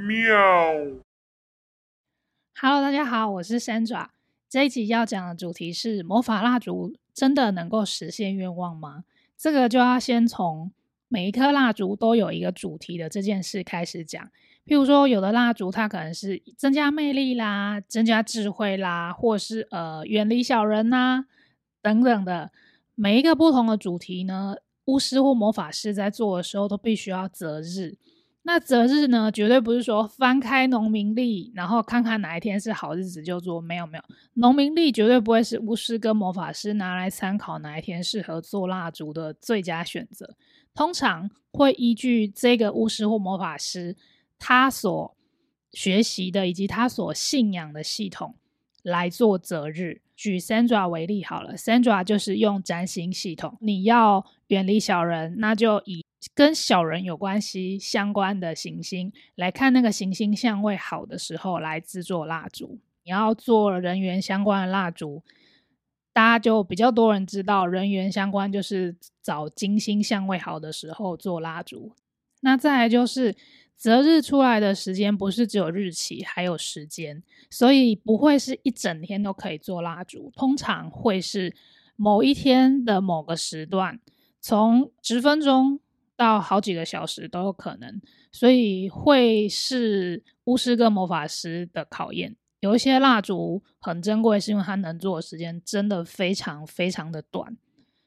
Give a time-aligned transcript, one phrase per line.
[0.00, 0.34] 喵。
[2.60, 4.08] Hello，大家好，我是 Sandra。
[4.48, 9.04] 这一集要讲的主题是魔法蜡烛真的能够实现愿望吗？
[9.36, 10.72] 这个就要先从
[11.08, 14.22] 每一颗蜡烛都有一个主题的这件事开始讲。
[14.66, 21.26] 譬如说，有的蜡烛它可能是增加魅力啦、增加智慧啦，或是呃远离小人呐
[21.82, 22.50] 等等的。
[22.94, 27.96] 每一个不同的主题呢，巫师或魔法师在做的时候都必须要择日。
[28.52, 33.60] 那择日呢，绝对不是说翻开农民历，然后看看哪一天是好日子就做。
[33.60, 34.02] 没有没有，
[34.34, 40.34] 农民历绝对不会是巫师跟魔法师拿来参考哪一天适合做蜡烛的最佳选择。
[40.74, 43.96] 通常会依据这个巫师或魔法师
[44.36, 45.16] 他所
[45.70, 48.34] 学习的以及他所信仰的系统
[48.82, 50.00] 来做择日。
[50.20, 56.04] 举 Sandra 为例好了，Sandra 就是用占星系统，你要远离小人，那就以。
[56.34, 62.78] 跟小人有关系相关的行星来看，那个行星相位好的时候来制作蜡烛。
[63.04, 65.22] 你要做人员相关的蜡烛，
[66.12, 71.92] 大家就比较多人知道，人员相关就是找金星相位好的时候做蜡烛。
[72.42, 73.34] 那再来就是
[73.80, 81.54] 择日出来的时间，不是只有日期，还有时间，所以不会是一整天都可以做蜡烛，通常会是
[81.96, 83.98] 某一天的某个时段，
[84.40, 85.80] 从十分钟。
[86.16, 87.98] 到好几个小时都有可能，
[88.30, 92.36] 所以会是巫师跟魔法师的考验。
[92.60, 97.56] 有一些蜡烛很珍贵，是因为它能做的时间真的非常非常的短，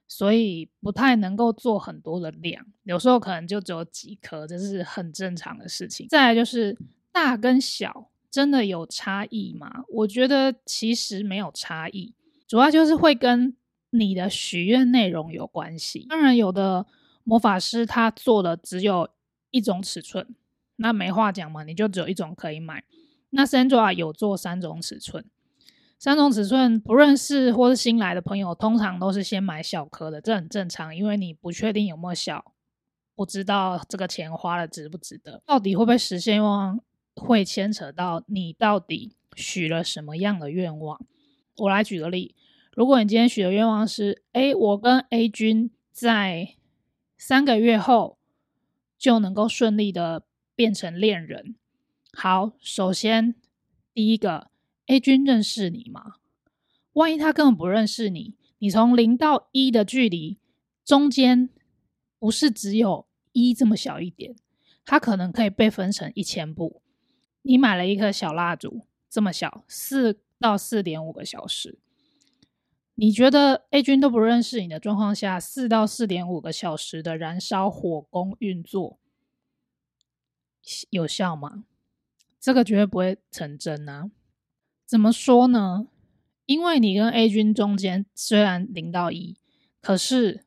[0.08, 2.66] 所以不太能够做很多的量。
[2.84, 6.08] 有时候可能就只有几颗，这是很正常的事情。
[6.08, 6.78] 再来就是
[7.12, 9.84] 大跟小真的有差异吗？
[9.90, 12.14] 我觉得其实没有差异，
[12.48, 13.56] 主要就是会跟
[13.92, 16.06] 你的许愿内容有关系。
[16.10, 16.86] 当然有的。
[17.26, 19.10] 魔法师他做的只有
[19.50, 20.28] 一种尺寸，
[20.76, 22.84] 那没话讲嘛，你就只有一种可以买。
[23.30, 25.24] 那 Sandra 有做三种尺寸，
[26.04, 32.54] 三种尺寸不认识或是新来的朋友，通常都是先买小颗的，这很正常，因为你不确定有没有小，
[33.16, 36.78] 不知道这个钱花了值不值得，到底会不会实现愿望，
[37.16, 41.00] 会牵扯到你到底许了什么样的愿望。
[41.56, 42.36] 我来举个例，
[42.76, 46.56] 如果你今天许的愿望是，哎，我跟 A 君在
[47.18, 48.18] 三个月后
[48.98, 51.56] 就能够顺利的变成恋人。
[52.12, 53.36] 好，首先
[53.94, 54.50] 第一个
[54.88, 56.16] ，A 君认识你吗？
[56.94, 60.38] 万一他根本不认识你，你从零到一的距离
[60.86, 61.50] 中间
[62.20, 64.36] 不是只有一这么小一点，
[64.86, 66.82] 它可能可以被分成一千步。
[67.42, 71.80] 你买了一颗小蜡烛，这么小，四到四点五个小时。
[72.96, 79.00] 你觉得 A 君都不认识你的状况下，四到四点五个小时的燃烧火攻运作
[80.92, 81.66] 有效吗？
[82.40, 84.12] 这个绝对不会成真啊！
[84.86, 85.88] 怎么说呢？
[86.46, 89.38] 因为你跟 A 君中间虽然零到一，
[89.82, 90.44] 可是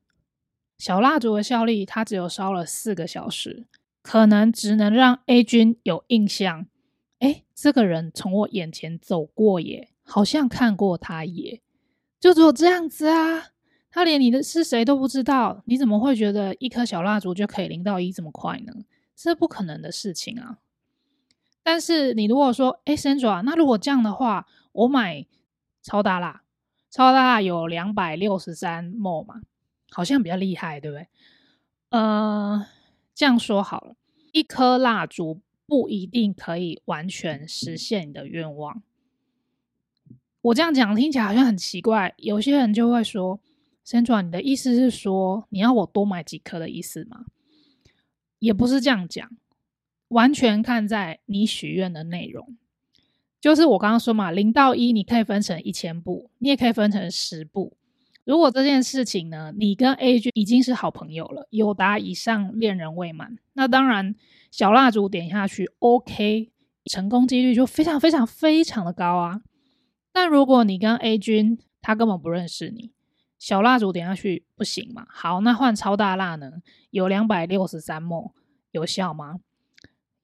[0.79, 3.67] 小蜡烛的效力它只有烧了四个小时，
[4.03, 6.67] 可能只能让 A 君有印象。
[7.19, 11.63] 哎，这个人从我眼前走过耶，好像看过他耶。
[12.21, 13.49] 就只有这样子啊！
[13.91, 18.73] 他连你的是谁都不知道，你怎么会觉得一颗小蜡烛就可以零到一这么快呢？
[19.17, 20.59] 这不可能的事情啊！
[21.69, 25.27] 但是你如果说，哎，Sandra，那如果这样的话，我买
[25.82, 26.43] 超大蜡，
[26.88, 29.41] 超大蜡有两百六十三 m 嘛，
[29.91, 31.09] 好像比较厉害，对不对？
[31.88, 32.65] 呃，
[33.16, 33.97] 这样说好了，
[34.31, 38.81] 一颗蜡烛不一定可以完全实现你的愿望。
[40.43, 43.41] 我这样讲听起来好像很奇怪，有些人就会说
[43.84, 47.25] ：“Sandra，你的意思是说你要我多买几颗的意思吗？”
[48.38, 49.28] 也不是这样讲，
[50.09, 52.56] 完全看在你许愿的内容。
[53.41, 57.77] 就是我刚刚说嘛，零到一你可以分成一千步，你也可以分成十步。
[58.25, 64.16] 如果这件事情呢，你跟 A 君已经是好朋友了，有达以上恋人未满，那当然
[64.51, 66.51] 小蜡烛点下去，OK，
[66.91, 69.42] 成功几率就非常非常非常的高啊。
[70.13, 72.91] 但如果你跟 A 君他根本不认识你，
[73.39, 75.07] 小蜡烛点下去不行嘛？
[75.09, 76.51] 好，那换超大蜡呢？
[76.91, 78.34] 有两百六十三墨，
[78.72, 79.36] 有效吗？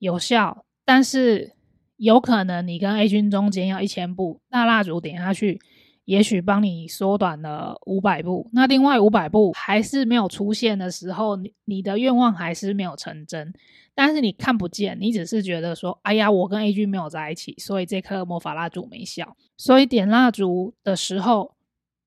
[0.03, 1.53] 有效，但是
[1.95, 5.61] 有可能你跟 A 君中间要一千步，那蜡烛点下去，
[6.03, 8.49] 也许帮你缩短了五百步。
[8.51, 13.53] 那另外五百步还是没有出现的时候，你你的愿望还是没有成真。
[13.95, 19.37] 但是你看不见，你只是觉得说，哎呀，我跟 A 君没有在一起，所以这颗魔法蜡烛没效。
[19.55, 21.55] 所以点蜡烛的时候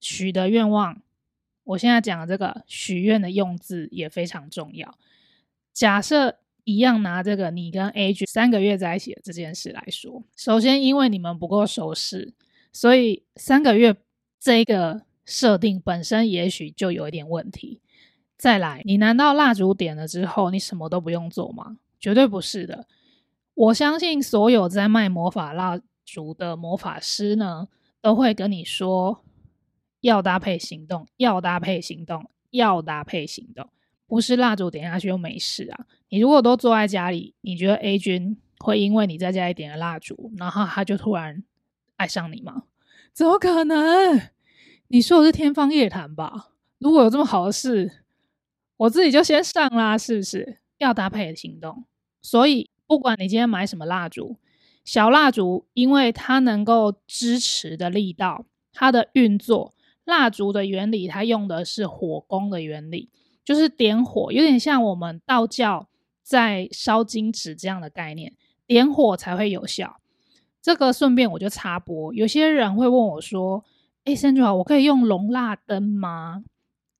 [0.01, 1.01] 许的愿望，
[1.65, 4.99] 我现在讲的这个许愿的用字也非常重要。
[5.73, 12.35] 假设一样拿这个你跟 A 君三个月在一起的这件事来说，首先因为你们不够熟识，
[12.73, 13.95] 所以三个月
[14.41, 17.81] 这个设定本身也许就有一点问题。
[18.37, 21.79] 再来，你难道蜡烛点了之后，你什么都不用做吗？
[22.01, 22.89] 绝对不是的。
[23.55, 27.69] 我相信所有在卖魔法蜡烛的魔法师呢，
[28.03, 29.25] 都会跟你说，
[30.01, 33.69] 要搭配行动，要搭配行动，要搭配行动。
[34.07, 35.87] 不是蜡烛点下去又没事啊！
[36.09, 41.43] 你如果都坐在家里，你觉得 A 君会因为你在家里点了蜡烛，然后他就突然
[41.97, 42.65] 爱上你吗？
[43.13, 44.21] 怎么可能？
[44.89, 46.51] 你说的是天方夜谭吧？
[46.79, 48.05] 如果有这么好的事，
[48.77, 50.59] 我自己就先上啦，是不是？
[50.79, 51.85] 要搭配行动。
[52.23, 54.37] 所以，不管你今天买什么蜡烛，
[54.85, 59.75] 小蜡烛，因为它能够支持的力道，它的运作，
[60.05, 63.11] 蜡烛的原理，它用的是火攻的原理。
[63.47, 65.89] 就是点火，有点像我们道教
[66.21, 68.35] 在烧金纸这样的概念，
[68.67, 70.01] 点火才会有效。
[70.61, 73.65] 这个顺便我就插播，有些人会问我说
[74.03, 76.43] ：“哎，三九，我可以用龙蜡灯吗？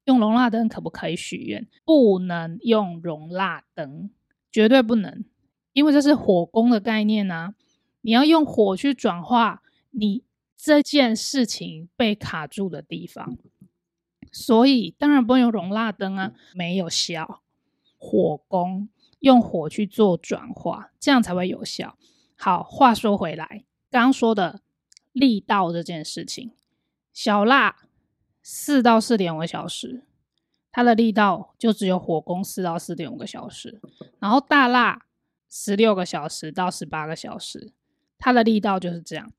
[0.05, 1.67] 用龙蜡灯可不可以许愿？
[1.85, 4.09] 不能用龙蜡灯，
[4.53, 5.25] 绝对不能，
[5.73, 7.57] 因为这是火攻的概念啊！
[8.03, 10.23] 你要用火去转化你
[10.57, 13.37] 这件事情被卡住的地方。”
[14.39, 17.41] 所以当然不能用熔蜡灯啊，没有效。
[17.97, 18.91] 火攻
[19.21, 21.97] 用火去做转化，这样才会有效。
[22.37, 24.61] 好，话说回来，刚刚说的
[25.13, 26.53] 力道这件事情，
[27.15, 27.77] 小蜡
[28.43, 30.03] 四到四点五个小时，
[30.71, 33.81] 它的力道就只有火攻四到四点五个小时。
[34.19, 35.07] 然后大蜡
[35.49, 37.73] 十六个小时到十八个小时，
[38.19, 39.33] 它的力道就是这样。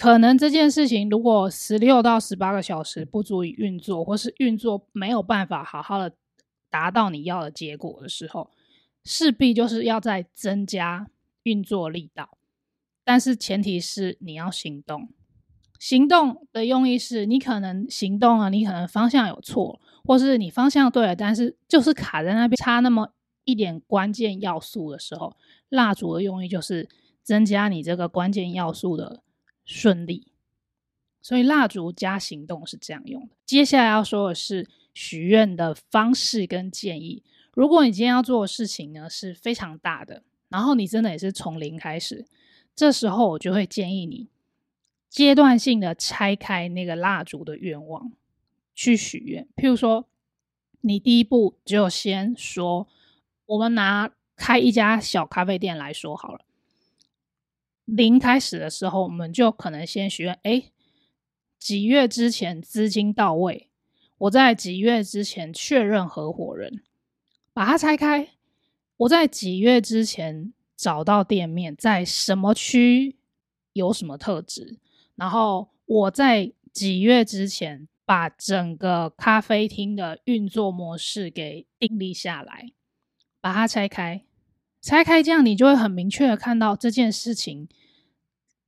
[0.00, 6.16] 可能这件事情如果十六到十八个小时不足以运作，或是运作没有办法好好的
[6.70, 8.50] 达到你要的结果的时候，
[9.04, 11.10] 势必就是要再增加
[11.42, 12.38] 运作力道。
[13.04, 15.10] 但是前提是你要行动，
[15.78, 23.12] 行动的用意是你可能行动了，你可能方向有错，或是你方向对了，但是就是卡在那边差那么
[23.44, 25.36] 一点关键要素的时候，
[25.68, 26.88] 蜡烛的用意就是
[27.22, 29.22] 增加你这个关键要素的。
[29.72, 30.26] 顺利，
[31.22, 33.36] 所以蜡烛加行动是这样用的。
[33.46, 37.22] 接下来要说的是许愿的方式跟建议。
[37.54, 42.26] 如果你今天要做的事情呢是非常大的，然后你真的也是从零开始，
[42.74, 44.28] 这时候我就会建议你
[45.08, 48.10] 阶段性的拆开那个蜡烛的愿望
[48.74, 49.46] 去许愿。
[49.54, 50.08] 譬如说，
[50.80, 52.88] 你第一步就先说，
[53.46, 56.44] 我们拿开一家小咖啡店来说好了。
[57.90, 60.70] 零开始的时候，我们就可能先许愿：哎，
[61.58, 63.68] 几月之前资金到位？
[64.18, 66.82] 我在几月之前确认合伙人，
[67.52, 68.28] 把它拆开。
[68.98, 73.16] 我在几月之前找到店面，在什么区
[73.72, 74.78] 有什么特质？
[75.16, 82.72] 然后我在几月之前把整个咖啡厅的运作模式给定立下来，
[83.40, 84.22] 把它拆开。
[84.82, 87.68] 拆开，这样你就会很明确的看到这件事情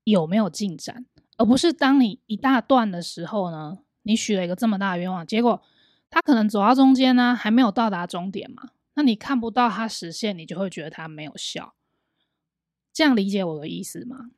[0.05, 1.07] 有没有进展，
[1.39, 5.63] 而不是当你一大段的时候呢，你许了一个这么大的愿望，结果
[6.11, 11.73] 他可能走到中间呢，还没有到达终点嘛，那你看不到它实现，你就会觉得它没有效。
[12.93, 14.31] 这样理解我的意思吗？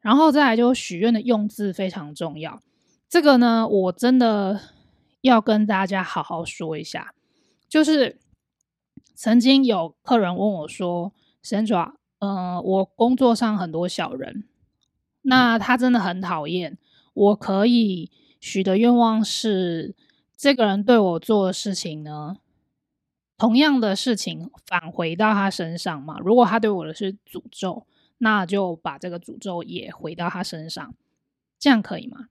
[0.00, 2.62] 然后再来就许愿的用字非常重要，
[3.10, 4.58] 这个呢，我真的
[5.20, 7.12] 要跟大家好好说一下，
[7.68, 8.18] 就是。
[9.14, 14.44] 曾经有客人问我说：“Sandra，嗯，我工作上很多小人，
[15.22, 16.76] 那他真的很讨厌。
[17.14, 19.94] 我可以许的愿望是，
[20.36, 22.38] 这个人对我做的事情呢，
[23.38, 26.18] 同样的事情返回到他身上嘛？
[26.18, 27.86] 如果他对我的是诅咒，
[28.18, 30.94] 那就把这个诅咒也回到他身上，
[31.58, 32.30] 这样可以吗？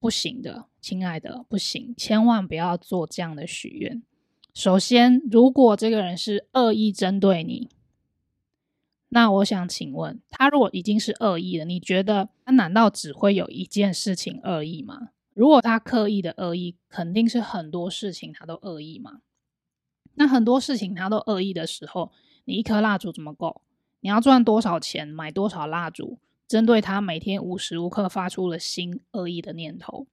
[0.00, 4.02] 不行的，亲爱的，不行，千万不要做这样的许愿。”
[4.56, 7.68] 首先，如果这个人是恶意针对你，
[9.10, 15.10] 那我想请问他，如果已经是恶意了，你觉得他难道只会有一件事情恶意吗？
[15.34, 19.20] 如果他刻意的恶意，肯定是很多事情他都恶意嘛？
[20.14, 22.10] 那很多事情他都恶意的时候，
[22.46, 23.60] 你一颗蜡烛怎么够？
[24.00, 26.18] 你要赚多少钱买多少蜡烛？
[26.48, 30.06] 针对他每天无时无刻发出了新恶意的念头，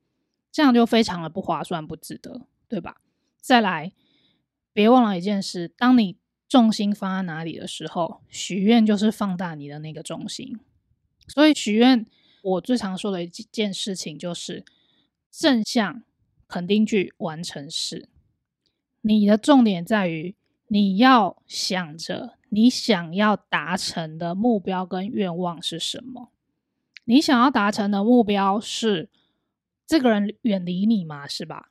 [0.52, 2.98] 这样就非常的不划算、不值得，对吧？
[3.40, 3.94] 再来。
[4.74, 6.18] 别忘了一件事：当你
[6.50, 10.60] 重心放在哪里的时候，许愿就是放大你的那个重心。
[11.28, 12.06] 所以许愿，
[12.42, 14.66] 我最常说的一件事情就是
[15.32, 16.04] 正向
[16.48, 18.10] 肯定句完成式。
[19.02, 20.36] 你的重点在于
[20.68, 26.32] 你要想着你想要达成的目标跟愿望是什么？
[27.06, 29.10] 你想要达成的目标是
[29.86, 31.28] 这个人远离你吗？
[31.28, 31.70] 是吧？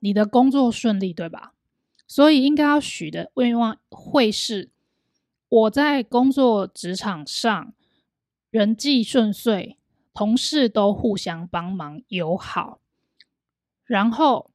[0.00, 1.54] 你的工作顺利，对吧？
[2.12, 4.70] 所以应该要许的愿望会是：
[5.48, 7.72] 我在工作职场上
[8.50, 9.78] 人际顺遂，
[10.12, 12.80] 同事都互相帮忙友好，
[13.86, 14.50] 然后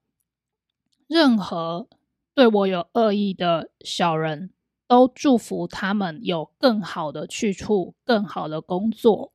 [1.07, 1.87] 任何。
[2.35, 4.51] 对我有恶意的小人
[4.85, 9.33] 都祝福他们有更好的去处、更好的工作，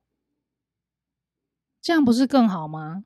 [1.81, 3.03] 这样不是更好吗？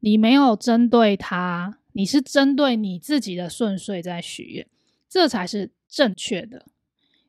[0.00, 4.68] 你没有针对他，你是针对你自己的顺遂在许愿，
[5.08, 6.66] 这才是正确的。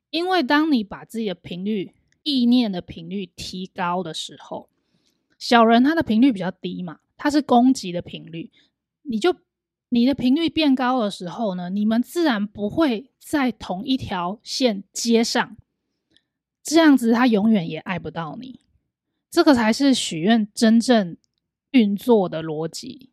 [0.09, 4.69] 因为当你把自己的频率、意念的频率提高的时候，
[5.37, 8.51] 小人他的频率比较低嘛，他是攻击的频率，
[9.03, 9.35] 你就。
[9.91, 15.57] 你的频率变高的时候呢，你们自然不会在同一条线接上，
[16.61, 18.59] 这样子他永远也爱不到你。
[19.31, 21.17] 这个才是许愿真正
[21.71, 23.09] 运作的逻辑。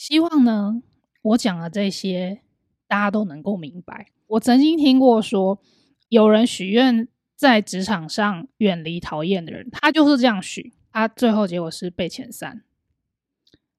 [0.00, 0.82] 希望呢，
[1.20, 2.40] 我讲的这些
[2.88, 4.06] 大家都能够明白。
[4.28, 5.60] 我曾经听过说，
[6.08, 12.62] 有人许愿在职场上远离讨厌的人，他就是这样许，他最后结果是被遣散。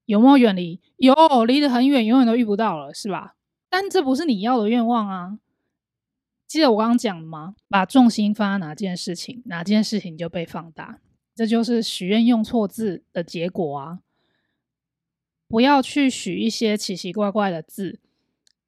[0.05, 0.79] 有没有远离？
[0.97, 3.35] 有，离得很远，永远都遇不到了，是吧？
[3.67, 5.39] 但这不是你要的愿望啊！
[6.45, 7.55] 记得我刚刚讲的吗？
[7.67, 10.99] 把重心放在哪件事情，哪件事情就被放大，
[11.33, 13.99] 这就是许愿用错字的结果啊！
[15.51, 17.99] 不要去许一些奇奇怪怪的字，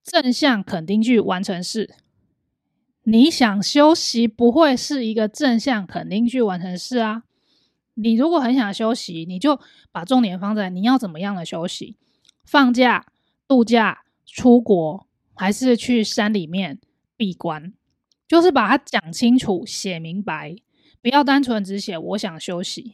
[0.03, 1.95] 正向肯定句完成式。
[3.03, 7.23] 你想休息，不会是一个正向肯定句完成式啊！
[7.93, 9.61] 你如果很想休息，你就
[9.93, 11.95] 把重点放在你要怎么样的休息，
[12.43, 13.05] 放假、
[13.47, 16.81] 度假、出国，还是去山里面
[17.15, 17.71] 闭关，
[18.27, 20.57] 就是把它讲清楚、写明白，
[21.01, 22.91] 不要单纯只写我想休息。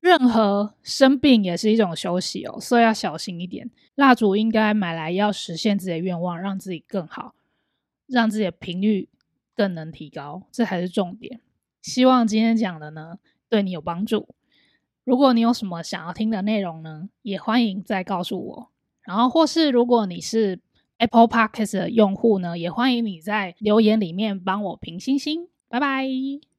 [0.00, 3.70] 任何生病也是一种休息哦，所以要小心一点。
[3.94, 7.34] 蜡烛应该买来要实现自己的愿望，让自己更好，
[8.06, 9.08] 让自己的频率
[9.54, 11.40] 更能提高，这才是重点。
[11.82, 14.28] 希望今天讲的呢，对你有帮助。
[15.04, 18.70] 如果你有什么想要听的内容呢，也欢迎再告诉我。
[19.02, 20.60] 然后，或是如果你是
[20.98, 25.48] Apple Podcast 的用户呢，也欢迎你在留言里面帮我评星星。
[25.68, 26.49] 拜拜。